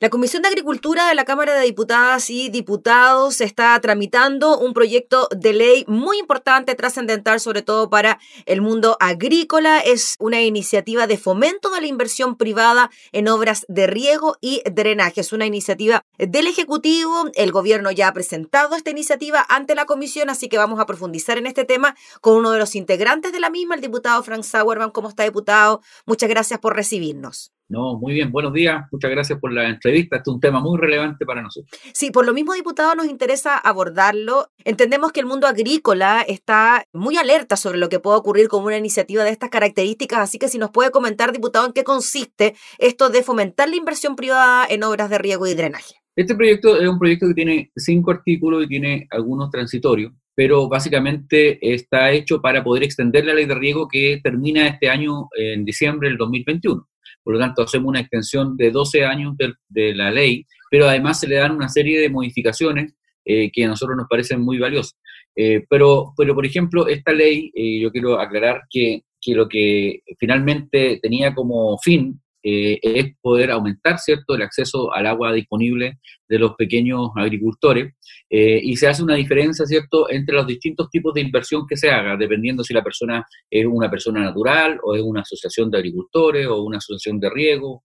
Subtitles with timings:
[0.00, 5.28] La Comisión de Agricultura de la Cámara de Diputadas y Diputados está tramitando un proyecto
[5.36, 9.80] de ley muy importante, trascendental, sobre todo para el mundo agrícola.
[9.80, 15.20] Es una iniciativa de fomento de la inversión privada en obras de riego y drenaje.
[15.20, 17.24] Es una iniciativa del Ejecutivo.
[17.34, 21.38] El gobierno ya ha presentado esta iniciativa ante la Comisión, así que vamos a profundizar
[21.38, 24.92] en este tema con uno de los integrantes de la misma, el diputado Frank Sauerman.
[24.92, 25.80] ¿Cómo está, diputado?
[26.06, 27.50] Muchas gracias por recibirnos.
[27.70, 30.78] No, muy bien, buenos días, muchas gracias por la entrevista, este es un tema muy
[30.78, 31.78] relevante para nosotros.
[31.92, 34.48] Sí, por lo mismo, diputado, nos interesa abordarlo.
[34.64, 38.78] Entendemos que el mundo agrícola está muy alerta sobre lo que puede ocurrir con una
[38.78, 43.10] iniciativa de estas características, así que si nos puede comentar, diputado, en qué consiste esto
[43.10, 45.96] de fomentar la inversión privada en obras de riego y drenaje.
[46.16, 51.58] Este proyecto es un proyecto que tiene cinco artículos y tiene algunos transitorios, pero básicamente
[51.74, 56.08] está hecho para poder extender la ley de riego que termina este año en diciembre
[56.08, 56.88] del 2021.
[57.28, 61.28] Por lo tanto, hacemos una extensión de 12 años de, la ley, pero además se
[61.28, 64.98] le dan una serie de modificaciones eh, que a nosotros nos parecen muy valiosas.
[65.36, 70.00] Eh, pero, pero, por ejemplo, esta ley, eh, yo quiero aclarar que, que, lo que
[70.18, 76.38] finalmente tenía como fin eh, es poder aumentar, ¿cierto?, el acceso al agua disponible de
[76.38, 77.94] los pequeños agricultores
[78.30, 81.90] eh, y se hace una diferencia, ¿cierto?, entre los distintos tipos de inversión que se
[81.90, 86.46] haga, dependiendo si la persona es una persona natural o es una asociación de agricultores
[86.46, 87.82] o una asociación de riego,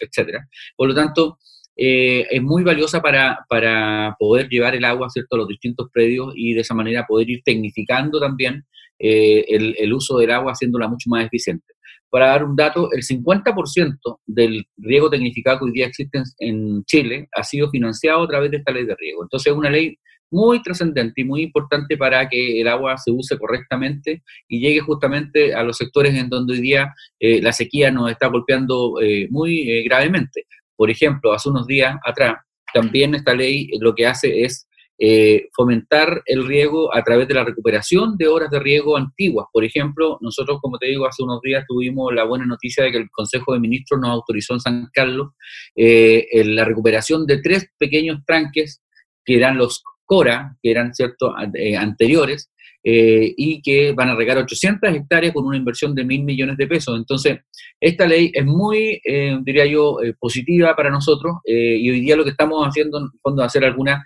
[0.00, 0.46] etcétera.
[0.76, 1.38] Por lo tanto,
[1.76, 5.36] eh, es muy valiosa para, para, poder llevar el agua ¿cierto?
[5.36, 8.64] a los distintos predios y de esa manera poder ir tecnificando también
[9.00, 11.77] el, el, uso del agua, haciéndola mucho más eficiente.
[12.10, 17.28] Para dar un dato, el 50% del riego tecnificado que hoy día existe en Chile
[17.36, 19.22] ha sido financiado a través de esta ley de riego.
[19.22, 19.98] Entonces es una ley
[20.30, 25.54] muy trascendente y muy importante para que el agua se use correctamente y llegue justamente
[25.54, 29.70] a los sectores en donde hoy día eh, la sequía nos está golpeando eh, muy
[29.70, 30.44] eh, gravemente.
[30.76, 32.36] Por ejemplo, hace unos días atrás,
[32.72, 34.67] también esta ley lo que hace es
[34.98, 39.46] eh, fomentar el riego a través de la recuperación de horas de riego antiguas.
[39.52, 42.98] Por ejemplo, nosotros, como te digo, hace unos días tuvimos la buena noticia de que
[42.98, 45.28] el Consejo de Ministros nos autorizó en San Carlos
[45.76, 48.82] eh, la recuperación de tres pequeños tranques
[49.24, 52.50] que eran los CORA, que eran cierto eh, anteriores,
[52.84, 56.66] eh, y que van a regar 800 hectáreas con una inversión de mil millones de
[56.68, 56.96] pesos.
[56.96, 57.38] Entonces,
[57.80, 62.24] esta ley es muy, eh, diría yo, eh, positiva para nosotros y hoy día lo
[62.24, 64.04] que estamos haciendo, en fondo, es hacer alguna,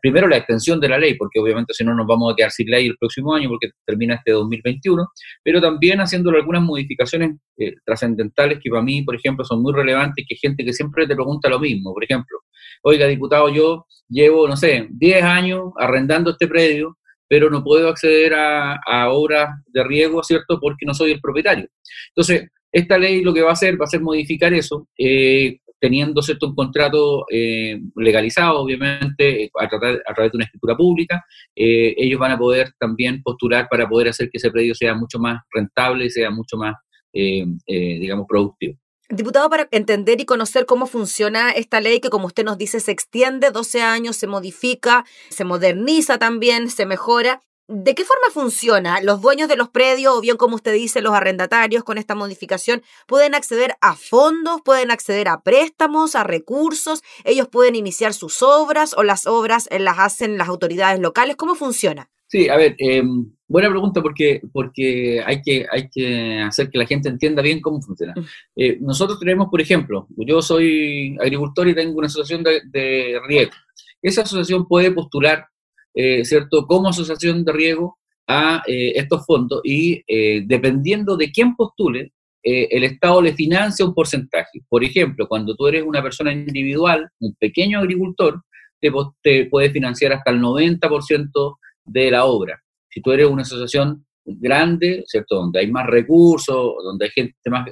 [0.00, 2.68] primero la extensión de la ley, porque obviamente si no nos vamos a quedar sin
[2.68, 5.08] ley el próximo año porque termina este 2021,
[5.42, 7.36] pero también haciendo algunas modificaciones
[7.84, 11.48] trascendentales que para mí, por ejemplo, son muy relevantes, que gente que siempre te pregunta
[11.48, 12.38] lo mismo, por ejemplo,
[12.82, 16.98] oiga, diputado, yo llevo, no sé, 10 años arrendando este predio,
[17.32, 20.60] pero no puedo acceder a, obras de riego, ¿cierto?
[20.60, 21.66] Porque no soy el propietario.
[22.08, 26.20] Entonces, esta ley lo que va a hacer va a ser modificar eso, eh, teniendo
[26.20, 26.48] ¿cierto?
[26.48, 31.24] un contrato eh, legalizado, obviamente, a, a, través de una escritura pública,
[31.56, 35.18] eh, ellos van a poder también postular para poder hacer que ese predio sea mucho
[35.18, 36.74] más rentable y sea mucho más,
[37.14, 38.76] digamos, productivo.
[39.14, 42.92] Diputado, para entender y conocer cómo funciona esta ley que, como usted nos dice, se
[42.92, 47.42] extiende 12 años, se modifica, se moderniza también, se mejora.
[47.68, 49.02] ¿De qué forma funciona?
[49.02, 52.82] ¿Los dueños de los predios o bien, como usted dice, los arrendatarios con esta modificación
[53.06, 57.02] pueden acceder a fondos, pueden acceder a préstamos, a recursos?
[57.24, 61.36] ¿Ellos pueden iniciar sus obras o las obras las hacen las autoridades locales?
[61.36, 62.08] ¿Cómo funciona?
[62.28, 66.86] Sí, a ver, em, buena pregunta porque, porque hay, que, hay que hacer que la
[66.86, 68.14] gente entienda bien cómo funciona.
[68.16, 68.24] Mm.
[68.56, 73.52] Eh, nosotros tenemos, por ejemplo, yo soy agricultor y tengo una asociación de, riego.
[74.00, 75.46] Esa asociación puede postular,
[75.94, 80.02] eh, ¿cierto?, como asociación de riego a eh, estos fondos y
[80.46, 82.12] dependiendo de quién postule,
[82.44, 84.62] el Estado le financia un porcentaje.
[84.68, 88.42] Por ejemplo, cuando tú eres una persona individual, un pequeño agricultor,
[88.80, 88.90] te,
[89.22, 92.62] te puede financiar hasta el 90% de la obra.
[92.92, 95.36] Si tú eres una asociación grande, ¿cierto?
[95.36, 97.66] Donde hay más recursos, donde hay gente más,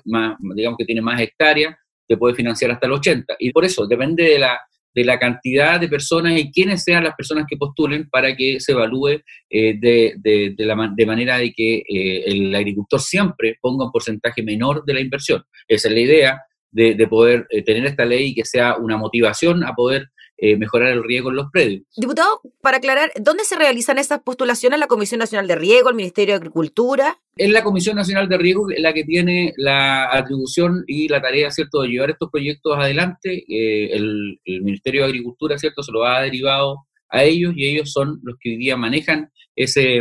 [0.55, 1.77] digamos que tiene más hectáreas,
[2.09, 3.37] te puede financiar hasta el 80.
[3.39, 4.59] Y por eso depende de la,
[4.95, 8.73] de la cantidad de personas y quiénes sean las personas que postulen para que se
[8.73, 14.43] evalúe eh, de, de, de, manera de que eh, el agricultor siempre ponga un porcentaje
[14.43, 15.43] menor de la inversión.
[15.69, 16.43] Esa es la idea
[16.73, 20.09] de, de poder eh, tener esta ley y que sea una motivación a poder
[20.43, 21.83] eh, mejorar el riego en los predios.
[21.95, 24.81] Diputado, para aclarar, ¿dónde se realizan esas postulaciones?
[24.81, 27.19] ¿La Comisión Nacional de Riego, el Ministerio de Agricultura?
[27.37, 31.83] Es la Comisión Nacional de Riego la que tiene la atribución y la tarea, ¿cierto?,
[31.83, 33.45] de llevar estos proyectos adelante.
[33.49, 38.19] Eh, el, Ministerio de Agricultura, ¿cierto?, se lo ha derivado a ellos y ellos son
[38.23, 40.01] los que hoy día manejan ese,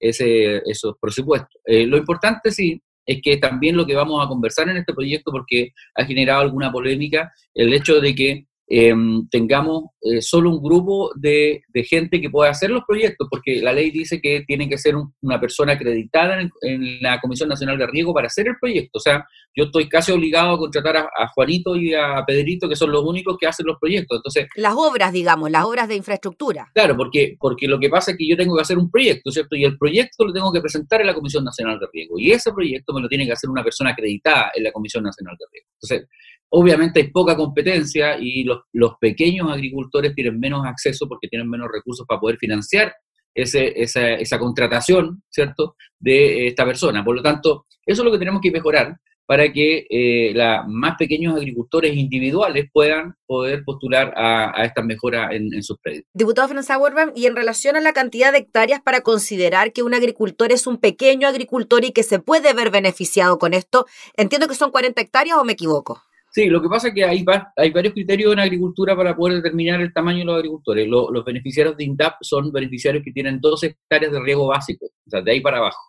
[0.00, 1.60] ese, esos presupuestos.
[1.64, 5.30] Eh, lo importante, sí, es que también lo que vamos a conversar en este proyecto,
[5.30, 11.10] porque ha generado alguna polémica, el hecho de que em, tengamos eh, solo un grupo
[11.16, 14.94] de, gente que pueda hacer los proyectos, porque la ley dice que tiene que ser
[15.20, 18.98] una persona acreditada en, la Comisión Nacional de Riego para hacer el proyecto.
[18.98, 19.24] O sea,
[19.54, 23.36] yo estoy casi obligado a contratar a, Juanito y a Pedrito, que son los únicos
[23.38, 24.18] que hacen los proyectos.
[24.18, 26.70] Entonces, las obras, digamos, las obras de infraestructura.
[26.74, 29.56] Claro, porque, porque lo que pasa es que yo tengo que hacer un proyecto, ¿cierto?
[29.56, 32.18] Y el proyecto lo tengo que presentar en la Comisión Nacional de Riego.
[32.18, 35.36] Y ese proyecto me lo tiene que hacer una persona acreditada en la Comisión Nacional
[35.38, 35.68] de Riego.
[35.80, 36.08] Entonces,
[36.50, 42.06] Obviamente hay poca competencia y los, pequeños agricultores tienen menos acceso porque tienen menos recursos
[42.06, 42.94] para poder financiar
[43.34, 47.04] ese, esa, contratación, ¿cierto?, de esta persona.
[47.04, 48.96] Por lo tanto, eso es lo que tenemos que mejorar
[49.26, 50.34] para que eh,
[50.68, 56.04] más pequeños agricultores individuales puedan poder postular a, esta mejora en, sus predios.
[56.14, 59.94] Diputado François Werban, y en relación a la cantidad de hectáreas para considerar que un
[59.94, 64.54] agricultor es un pequeño agricultor y que se puede ver beneficiado con esto, entiendo que
[64.54, 66.00] son 40 hectáreas o me equivoco.
[66.36, 67.24] Sí, lo que pasa es que hay,
[67.56, 70.86] hay varios criterios en agricultura para poder determinar el tamaño de los agricultores.
[70.86, 75.22] los beneficiarios de INDAP son beneficiarios que tienen dos hectáreas de riego básico, o sea,
[75.22, 75.80] de ahí para abajo,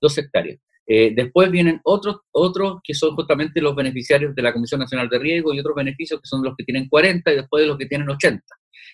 [0.00, 0.58] dos hectáreas.
[0.86, 5.18] Eh, después vienen otros, otros que son justamente los beneficiarios de la Comisión Nacional de
[5.18, 7.84] Riego y otros beneficios que son los que tienen 40 y después de los que
[7.84, 8.42] tienen 80.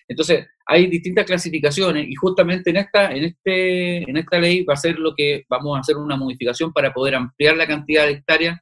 [0.09, 4.75] Entonces, hay distintas clasificaciones y justamente en esta, en, este, en esta ley va a
[4.75, 8.59] ser lo que vamos a hacer una modificación para poder ampliar la cantidad de hectáreas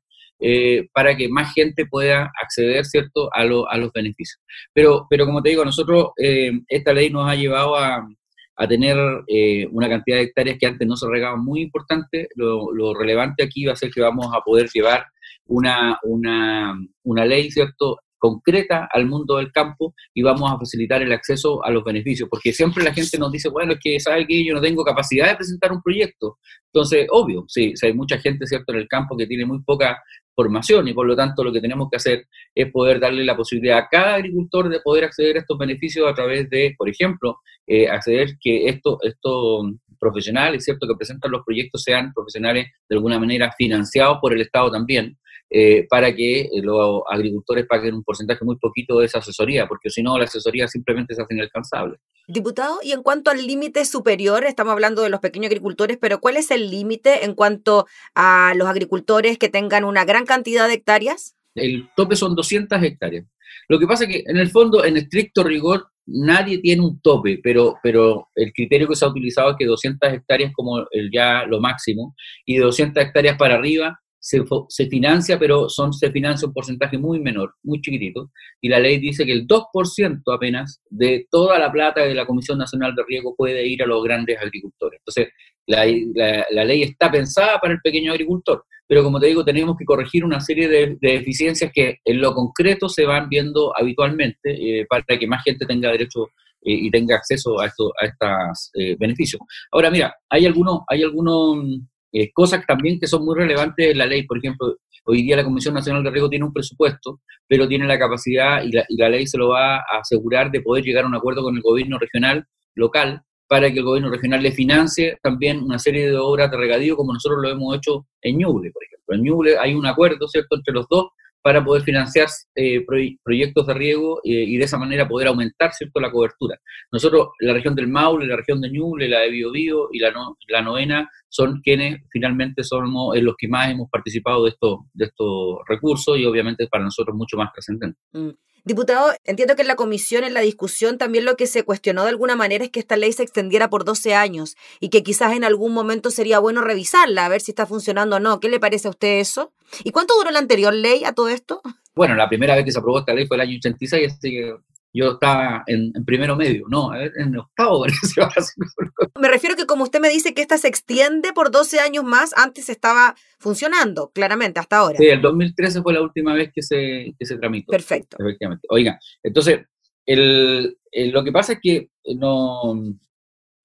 [0.48, 4.40] eh, para que más gente pueda acceder, ¿cierto?, a, a los beneficios.
[4.74, 8.08] Pero, pero como te digo, nosotros, eh, esta ley nos ha llevado a,
[8.56, 8.96] a tener
[9.28, 12.28] eh, una cantidad de hectáreas que antes no se regaban muy importante.
[12.36, 15.08] Lo, lo, relevante aquí va a ser que vamos a poder llevar
[15.48, 21.12] una, una, una ley, ¿cierto?, concreta al mundo del campo y vamos a facilitar el
[21.12, 24.44] acceso a los beneficios, porque siempre la gente nos dice, bueno, es que sabe que
[24.44, 26.38] yo no tengo capacidad de presentar un proyecto.
[26.74, 30.02] Entonces, obvio, sí, hay mucha gente, ¿cierto?, en el campo que tiene muy poca
[30.36, 33.78] formación y por lo tanto lo que tenemos que hacer es poder darle la posibilidad
[33.78, 37.88] a cada agricultor de poder acceder a estos beneficios a través de, por ejemplo, eh,
[37.88, 39.64] acceder que estos esto
[40.06, 44.72] profesionales, ¿cierto?, que presentan los proyectos sean profesionales de alguna manera financiados por el Estado
[44.72, 45.18] también,
[45.50, 49.90] eh, para que eh, los agricultores paguen un porcentaje muy poquito de esa asesoría, porque
[49.90, 51.98] si no, la asesoría simplemente se hace inalcanzable.
[52.28, 56.38] Diputado, y en cuanto al límite superior, estamos hablando de los pequeños agricultores, pero ¿cuál
[56.38, 57.86] es el límite en cuanto
[58.16, 61.36] a los agricultores que tengan una gran cantidad de hectáreas?
[61.56, 63.26] El tope son 200 hectáreas.
[63.68, 67.40] Lo que pasa es que, en el fondo, en estricto rigor, nadie tiene un tope,
[67.44, 71.46] pero, pero el criterio que se ha utilizado es que 200 hectáreas como el ya
[71.46, 72.16] lo máximo,
[72.46, 77.20] y de 200 hectáreas para arriba se, financia, pero son, se financia un porcentaje muy
[77.20, 82.02] menor, muy chiquitito, y la ley dice que el 2% apenas de toda la plata
[82.02, 85.00] de la Comisión Nacional de Riego puede ir a los grandes agricultores.
[85.00, 85.32] Entonces,
[85.68, 90.24] la, ley está pensada para el pequeño agricultor, pero como te digo, tenemos que corregir
[90.24, 95.28] una serie de, deficiencias que en lo concreto se van viendo habitualmente eh, para que
[95.28, 96.30] más gente tenga derecho
[96.66, 99.40] eh, y tenga acceso a, estos a eh, beneficios.
[99.72, 101.64] Ahora, mira, hay algunos, hay algunos
[102.12, 104.24] eh, cosas también que son muy relevantes en la ley.
[104.24, 108.00] Por ejemplo, hoy día la Comisión Nacional de Riego tiene un presupuesto, pero tiene la
[108.00, 111.44] capacidad y la, ley se lo va a asegurar de poder llegar a un acuerdo
[111.44, 116.10] con el gobierno regional, local, para que el gobierno regional le financie también una serie
[116.10, 119.16] de obras de regadío, como nosotros lo hemos hecho en Ñuble, por ejemplo.
[119.16, 121.10] En Ñuble hay un acuerdo, ¿cierto?, entre los dos
[121.46, 122.84] para poder financiar eh,
[123.24, 126.58] proyectos de riego eh, y de esa manera poder aumentar cierto la cobertura.
[126.92, 130.12] Nosotros, la región del Maule, la región de Ñuble, la de Biobío y la,
[130.48, 135.60] la novena son quienes finalmente somos los que más hemos participado de, estos de estos
[135.70, 138.00] recursos y obviamente para nosotros mucho más trascendente.
[138.14, 138.30] Mm.
[138.66, 142.10] Diputado, entiendo que en la comisión, en la discusión, también lo que se cuestionó de
[142.10, 145.44] alguna manera es que esta ley se extendiera por 12 años y que quizás en
[145.44, 148.40] algún momento sería bueno revisarla, a ver si está funcionando o no.
[148.40, 149.54] ¿Qué le parece a usted eso?
[149.84, 151.62] ¿Y cuánto duró la anterior ley a todo esto?
[151.94, 154.56] Bueno, la primera vez que se aprobó esta ley fue el año 86, así que
[154.96, 157.86] yo estaba en, primero medio, no, en octavo
[159.20, 162.32] Me refiero que como usted me dice que esta se extiende por 12 años más,
[162.38, 164.98] antes estaba funcionando, claramente, hasta ahora.
[164.98, 167.72] Sí, el 2013 fue la última vez que se, que se tramitó.
[167.72, 168.16] Perfecto.
[168.20, 168.66] Efectivamente.
[168.70, 169.66] Oiga, entonces,
[170.06, 170.78] el,
[171.12, 172.74] lo que pasa es que no...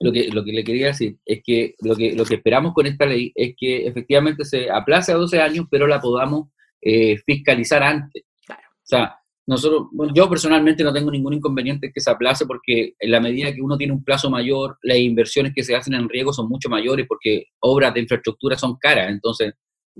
[0.02, 2.86] Lo que, lo que le quería decir es que lo, que lo que esperamos con
[2.86, 6.48] esta ley es que efectivamente se aplace a 12 años, pero la podamos
[6.80, 8.24] eh, fiscalizar antes.
[8.46, 8.62] Claro.
[8.70, 9.19] O sea,
[9.50, 13.60] nosotros, yo personalmente no tengo ningún inconveniente que se aplace porque en la medida que
[13.60, 17.04] uno tiene un plazo mayor, las inversiones que se hacen en riego son mucho mayores
[17.08, 19.10] porque obras de infraestructura son caras.
[19.10, 19.54] Entonces,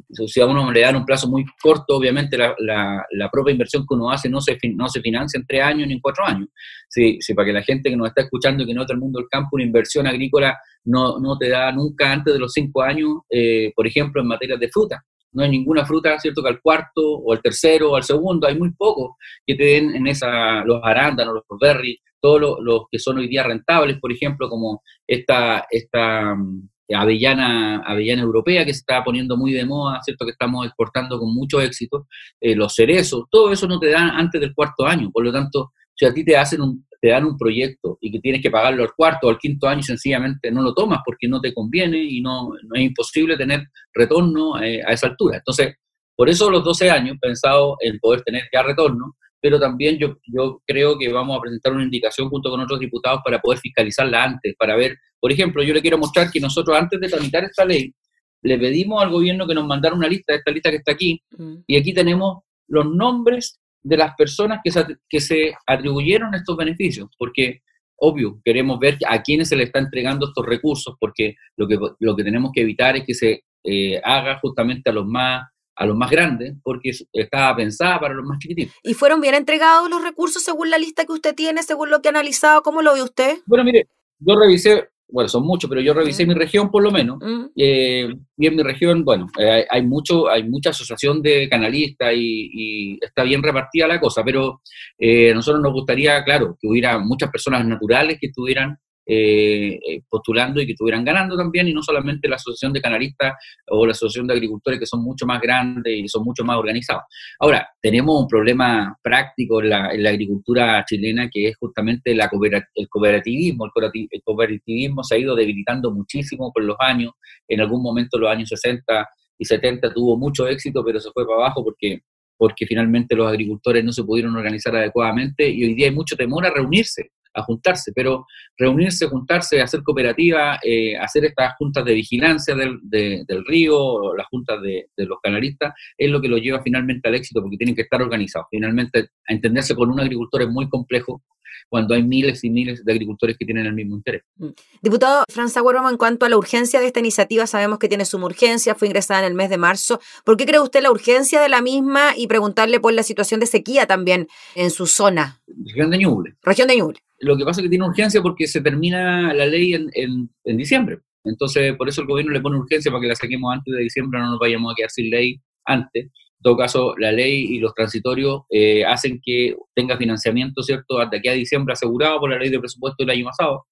[0.08, 3.94] si a uno le dan un plazo muy corto, obviamente la, la, propia inversión que
[3.96, 6.48] uno hace no se, no se financia en tres años ni en cuatro años.
[6.88, 9.18] Sí, para que la gente que nos está escuchando y que no está el mundo
[9.18, 13.22] del campo, una inversión agrícola no, no te da nunca antes de los cinco años,
[13.28, 15.04] eh, por ejemplo, en materia de fruta.
[15.32, 18.58] No hay ninguna fruta, ¿cierto?, que al cuarto, o al tercero, o al segundo, hay
[18.58, 23.18] muy pocos que te den en esa, los arándanos, los berries, todos los, que son
[23.18, 29.02] hoy día rentables, por ejemplo, como esta, esta mm, avellana, avellana europea que se está
[29.02, 30.24] poniendo muy de moda, ¿cierto?
[30.24, 32.06] Que estamos exportando con mucho éxito,
[32.40, 35.72] eh, los cerezos, todo eso no te dan antes del cuarto año, por lo tanto,
[36.00, 38.82] si a ti te hacen un, te dan un proyecto y que tienes que pagarlo
[38.82, 42.22] al cuarto o al quinto año, sencillamente no lo tomas porque no te conviene y
[42.22, 45.36] no, es imposible tener retorno eh, a esa altura.
[45.36, 45.74] Entonces,
[46.16, 50.62] por eso los 12 años pensado en poder tener ya retorno, pero también yo, yo
[50.66, 54.54] creo que vamos a presentar una indicación junto con otros diputados para poder fiscalizarla antes,
[54.58, 57.92] para ver, por ejemplo, yo le quiero mostrar que nosotros antes de tramitar esta ley,
[58.40, 61.56] le pedimos al gobierno que nos mandara una lista, esta lista que está aquí, mm.
[61.66, 62.38] y aquí tenemos
[62.68, 67.62] los nombres de las personas que se, que se atribuyeron estos beneficios, porque
[68.00, 72.16] obvio, queremos ver a quiénes se le está entregando estos recursos, porque lo que, lo
[72.16, 75.42] que tenemos que evitar es que se eh, haga justamente a los más
[75.76, 78.74] a los más grandes, porque estaba pensada para los más chiquititos.
[78.82, 82.08] ¿Y fueron bien entregados los recursos según la lista que usted tiene, según lo que
[82.08, 82.60] ha analizado?
[82.60, 83.38] ¿Cómo lo ve usted?
[83.46, 87.18] Bueno, mire, yo revisé, bueno, son muchos, pero yo revisé mi región por lo menos.
[87.56, 92.98] Eh, y en mi región, bueno, eh, hay, mucho, hay mucha asociación de canalistas y,
[93.00, 94.60] está bien repartida la cosa, pero
[94.98, 98.76] eh, a nosotros nos gustaría, claro, que hubiera muchas personas naturales que estuvieran
[99.12, 103.34] eh, eh, postulando y que estuvieran ganando también, y no solamente la Asociación de Canalistas
[103.66, 107.02] o la Asociación de Agricultores, que son mucho más grandes y son mucho más organizados.
[107.40, 112.30] Ahora, tenemos un problema práctico en la, agricultura chilena, que es justamente la
[112.76, 113.64] el cooperativismo.
[113.64, 117.10] El cooperativismo se ha ido debilitando muchísimo por los años.
[117.48, 121.46] En algún momento, los años 60 y 70, tuvo mucho éxito, pero se fue para
[121.46, 122.02] abajo porque
[122.38, 126.46] porque finalmente los agricultores no se pudieron organizar adecuadamente y hoy día hay mucho temor
[126.46, 132.54] a reunirse a juntarse, pero reunirse, juntarse, hacer cooperativa, eh, hacer estas juntas de vigilancia
[132.54, 137.14] del, del río, las juntas de, los canalistas, es lo que lo lleva finalmente al
[137.14, 138.48] éxito, porque tienen que estar organizados.
[138.50, 141.22] Finalmente, a entenderse con un agricultor es muy complejo
[141.68, 144.22] cuando hay miles y miles de agricultores que tienen el mismo interés.
[144.36, 144.48] Mm.
[144.82, 148.26] Diputado Franz Aguerroma, en cuanto a la urgencia de esta iniciativa, sabemos que tiene suma
[148.26, 150.00] urgencia, fue ingresada en el mes de marzo.
[150.24, 153.46] ¿Por qué cree usted la urgencia de la misma y preguntarle por la situación de
[153.46, 155.40] sequía también en su zona?
[155.46, 156.36] Región de Ñuble.
[156.42, 157.00] Región de Ñuble.
[157.20, 161.00] Lo que pasa es que tiene urgencia porque se termina la ley en, en, diciembre.
[161.22, 164.18] Entonces, por eso el gobierno le pone urgencia para que la saquemos antes de diciembre,
[164.20, 166.10] no nos vayamos a quedar sin ley antes.
[166.40, 171.18] En todo caso, la ley y los transitorios eh, hacen que tenga financiamiento, ¿cierto?, hasta
[171.18, 173.66] aquí a diciembre asegurado por la ley de presupuesto del año pasado,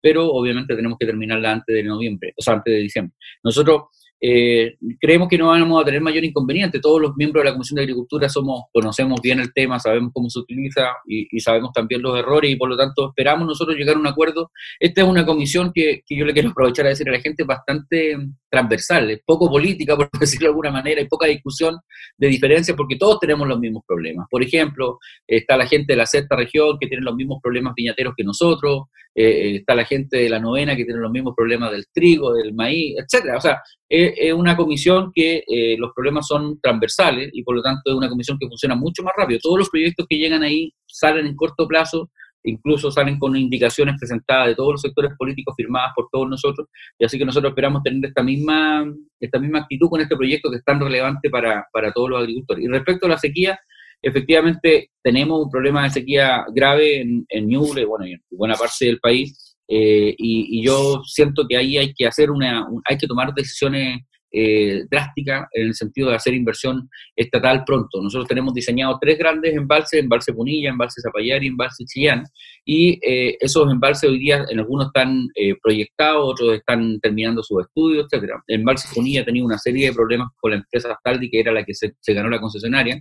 [0.00, 3.14] pero obviamente tenemos que terminarla antes de noviembre, o sea, antes de diciembre.
[3.42, 3.82] Nosotros
[4.26, 6.80] eh, creemos que no vamos a tener mayor inconveniente.
[6.80, 10.30] Todos los miembros de la Comisión de Agricultura somos, conocemos bien el tema, sabemos cómo
[10.30, 13.98] se utiliza y, sabemos también los errores y por lo tanto esperamos nosotros llegar a
[13.98, 14.50] un acuerdo.
[14.80, 17.44] Esta es una comisión que, que yo le quiero aprovechar a decir a la gente
[17.44, 18.16] bastante
[18.54, 21.76] transversal, poco política, por decirlo de alguna manera, y poca discusión
[22.16, 24.26] de diferencias porque todos tenemos los mismos problemas.
[24.30, 28.14] Por ejemplo, está la gente de la sexta región que tiene los mismos problemas viñateros
[28.16, 28.84] que nosotros,
[29.16, 32.52] eh, está la gente de la novena que tiene los mismos problemas del trigo, del
[32.52, 33.38] maíz, etcétera.
[33.38, 37.82] O sea, es, una comisión que eh, los problemas son transversales y por lo tanto
[37.90, 39.40] es una comisión que funciona mucho más rápido.
[39.40, 42.10] Todos los proyectos que llegan ahí salen en corto plazo,
[42.44, 47.04] incluso salen con indicaciones presentadas de todos los sectores políticos firmadas por todos nosotros, y
[47.04, 48.84] así que nosotros esperamos tener esta misma,
[49.20, 52.64] esta misma actitud con este proyecto que es tan relevante para, para todos los agricultores.
[52.64, 53.58] Y respecto a la sequía,
[54.02, 58.84] efectivamente tenemos un problema de sequía grave en, en Ñuble, bueno, y en buena parte
[58.84, 63.32] del país, eh, y, yo siento que ahí hay que hacer una, hay que tomar
[63.34, 64.00] decisiones
[64.34, 68.02] eh, drásticas en el sentido de hacer inversión estatal pronto.
[68.02, 72.24] Nosotros tenemos diseñado tres grandes embalses, embalse Punilla, embalse Zapallar y embalse Chillán,
[72.64, 75.28] y eh, esos embalses hoy día en algunos están
[75.62, 78.42] proyectados, otros están terminando sus estudios, etcétera.
[78.46, 81.52] El embalse Punilla ha tenido una serie de problemas con la empresa Astaldi, que era
[81.52, 83.00] la que se, se ganó la concesionaria,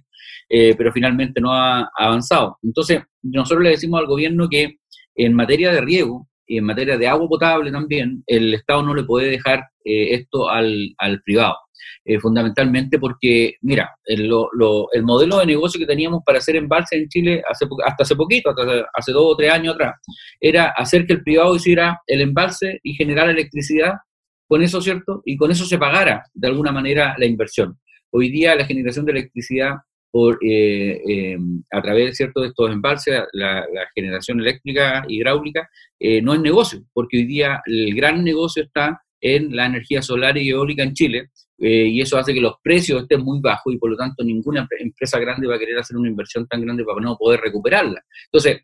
[0.50, 2.58] pero finalmente no ha avanzado.
[2.62, 4.78] Entonces, nosotros le decimos al gobierno que
[5.16, 9.04] en materia de riego, y en materia de agua potable también, el Estado no le
[9.04, 11.56] puede dejar eh, esto al, al privado.
[12.06, 16.98] Eh, fundamentalmente porque, mira, el, lo, el, modelo de negocio que teníamos para hacer embalse
[16.98, 19.96] en Chile hace, hasta hace poquito, hasta hace dos o tres años atrás,
[20.40, 23.94] era hacer que el privado hiciera el embalse y generar electricidad
[24.48, 25.22] con eso, ¿cierto?
[25.26, 27.80] Y con eso se pagara de alguna manera la inversión.
[28.12, 29.76] Hoy día la generación de electricidad
[30.14, 31.38] por, eh, eh,
[31.72, 32.42] a través ¿cierto?
[32.42, 33.66] de estos embalses, la,
[33.96, 35.68] generación eléctrica hidráulica,
[36.00, 40.38] eh, no es negocio, porque hoy día el gran negocio está en la energía solar
[40.38, 43.90] y eólica en Chile, y eso hace que los precios estén muy bajos y por
[43.90, 47.16] lo tanto ninguna empresa grande va a querer hacer una inversión tan grande para no
[47.18, 48.04] poder recuperarla.
[48.26, 48.62] Entonces,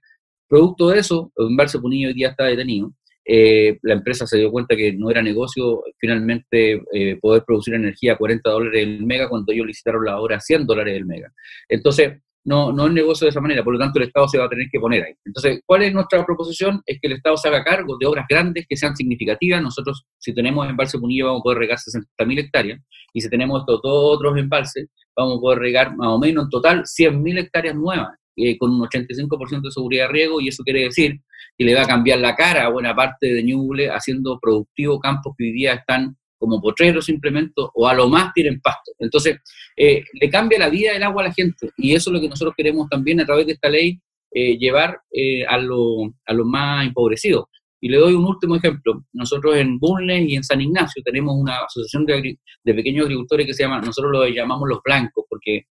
[0.48, 2.94] producto de eso, el embalse Punillo hoy día está detenido,
[3.32, 8.14] eh, la empresa se dio cuenta que no era negocio finalmente eh, poder producir energía
[8.14, 11.32] a 40 dólares el mega cuando ellos licitaron la hora a 100 dólares el mega.
[11.68, 14.46] Entonces, no, no es negocio de esa manera, por lo tanto el Estado se va
[14.46, 15.14] a tener que poner ahí.
[15.24, 16.82] Entonces, ¿cuál es nuestra proposición?
[16.88, 19.62] Es que el Estado se haga cargo de obras grandes que sean significativas.
[19.62, 22.82] Nosotros, si tenemos embalse Punilla, vamos a poder regar 60.000 hectáreas,
[23.14, 26.50] y si tenemos estos dos otros embalses, vamos a poder regar más o menos en
[26.50, 30.86] total 100.000 hectáreas nuevas, eh, con un 85% de seguridad de riego, y eso quiere
[30.86, 31.20] decir
[31.58, 35.34] que le va a cambiar la cara a buena parte de Ñuble, haciendo productivo campos
[35.38, 38.94] que hoy día están como potreros simplemente, o a lo más tienen pasto.
[39.00, 39.40] Entonces,
[39.76, 42.30] eh, le cambia la vida del agua a la gente, y eso es lo que
[42.30, 44.00] nosotros queremos también a través de esta ley
[44.32, 45.02] eh, llevar
[45.48, 47.46] a los a lo más empobrecidos.
[47.82, 49.06] Y le doy un último ejemplo.
[49.14, 53.54] Nosotros en Bulnes y en San Ignacio tenemos una asociación de, de, pequeños agricultores que
[53.54, 55.64] se llama, nosotros lo llamamos los blancos, porque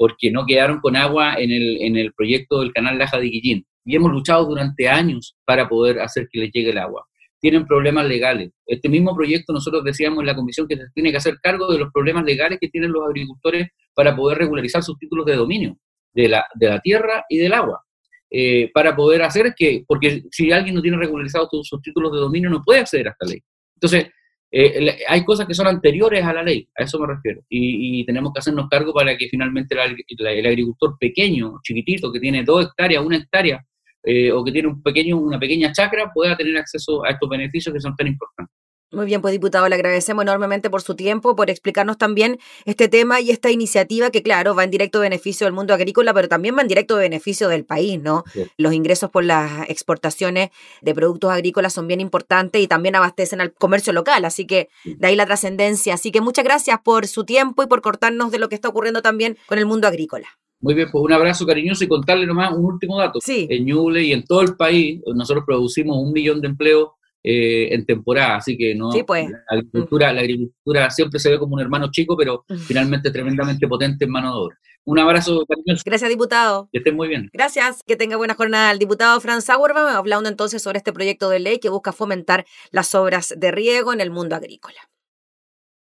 [0.00, 3.66] porque no quedaron con agua en el, en el proyecto del canal Laja de Guillín.
[3.84, 7.06] Y hemos luchado durante años para poder hacer que les llegue el agua.
[7.38, 8.50] Tienen problemas legales.
[8.64, 11.78] Este mismo proyecto nosotros decíamos en la comisión que se tiene que hacer cargo de
[11.78, 15.76] los problemas legales que tienen los agricultores para poder regularizar sus títulos de dominio
[16.14, 17.84] de la, de la tierra y del agua.
[18.30, 22.48] Eh, para poder hacer que, porque si alguien no tiene regularizados sus títulos de dominio
[22.48, 23.42] no puede acceder a esta ley.
[23.74, 24.06] Entonces,
[24.52, 28.32] eh, hay cosas que son anteriores a la ley, a eso me refiero, y, tenemos
[28.32, 33.16] que hacernos cargo para que finalmente el agricultor pequeño, chiquitito, que tiene dos hectáreas, una
[33.16, 33.64] hectárea,
[34.02, 37.72] eh, o que tiene un pequeño, una pequeña chacra, pueda tener acceso a estos beneficios
[37.72, 38.56] que son tan importantes.
[38.92, 43.20] Muy bien, pues diputado, le agradecemos enormemente por su tiempo, por explicarnos también este tema
[43.20, 46.62] y esta iniciativa que, claro, va en directo beneficio del mundo agrícola, pero también va
[46.62, 48.24] en directo beneficio del país, ¿no?
[48.56, 50.50] Los ingresos por las exportaciones
[50.82, 55.06] de productos agrícolas son bien importantes y también abastecen al comercio local, así que de
[55.06, 55.94] ahí la trascendencia.
[55.94, 59.02] Así que muchas gracias por su tiempo y por cortarnos de lo que está ocurriendo
[59.02, 60.26] también con el mundo agrícola.
[60.62, 63.20] Muy bien, pues un abrazo cariñoso y contarle nomás un último dato.
[63.22, 63.46] Sí.
[63.48, 66.88] En Ñuble y en todo el país, nosotros producimos un millón de empleos
[67.22, 69.30] eh, en temporada, así que no pues.
[69.30, 74.06] la, agricultura, la agricultura siempre se ve como un hermano chico, pero finalmente tremendamente potente
[74.06, 74.58] en mano de obra.
[74.84, 75.44] Un abrazo
[75.84, 76.68] Gracias, diputado.
[76.72, 77.28] Que estén muy bien.
[77.32, 78.72] Gracias, que tenga buena jornada.
[78.72, 82.94] El diputado Franz Sauerbaum hablando entonces sobre este proyecto de ley que busca fomentar las
[82.94, 84.80] obras de riego en el mundo agrícola.